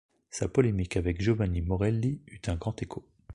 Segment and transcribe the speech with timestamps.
[0.31, 3.05] Sa polémique avec Giovanni Morelli eut un grand écho.